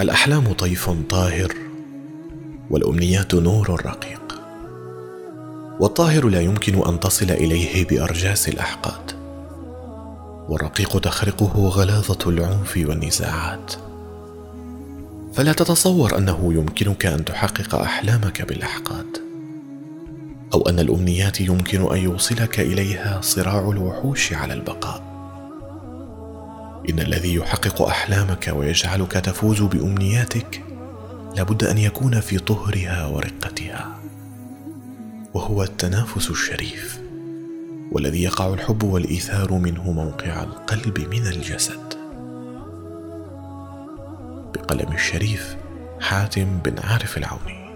الأحلام 0.00 0.52
طيف 0.52 0.90
طاهر 0.90 1.54
والأمنيات 2.70 3.34
نور 3.34 3.86
رقيق 3.86 4.40
والطاهر 5.80 6.28
لا 6.28 6.40
يمكن 6.40 6.88
أن 6.88 7.00
تصل 7.00 7.30
إليه 7.30 7.86
بأرجاس 7.86 8.48
الأحقاد 8.48 9.12
والرقيق 10.48 11.00
تخرقه 11.00 11.68
غلاظة 11.68 12.30
العنف 12.30 12.76
والنزاعات. 12.76 13.72
فلا 15.34 15.52
تتصور 15.52 16.18
أنه 16.18 16.54
يمكنك 16.54 17.06
أن 17.06 17.24
تحقق 17.24 17.74
أحلامك 17.74 18.42
بالأحقاد 18.42 19.18
أو 20.54 20.68
أن 20.68 20.78
الأمنيات 20.78 21.40
يمكن 21.40 21.92
أن 21.92 21.98
يوصلك 21.98 22.60
إليها 22.60 23.20
صراع 23.20 23.70
الوحوش 23.70 24.32
على 24.32 24.54
البقاء. 24.54 25.07
إن 26.88 26.98
الذي 27.00 27.34
يحقق 27.34 27.82
أحلامك 27.82 28.52
ويجعلك 28.56 29.12
تفوز 29.12 29.62
بأمنياتك 29.62 30.62
لابد 31.36 31.64
أن 31.64 31.78
يكون 31.78 32.20
في 32.20 32.38
طهرها 32.38 33.06
ورقتها 33.06 33.98
وهو 35.34 35.62
التنافس 35.62 36.30
الشريف 36.30 37.00
والذي 37.92 38.22
يقع 38.22 38.54
الحب 38.54 38.82
والإيثار 38.82 39.52
منه 39.52 39.92
موقع 39.92 40.42
القلب 40.42 40.98
من 40.98 41.26
الجسد. 41.26 41.94
بقلم 44.54 44.92
الشريف 44.92 45.56
حاتم 46.00 46.58
بن 46.64 46.78
عارف 46.78 47.18
العوني. 47.18 47.67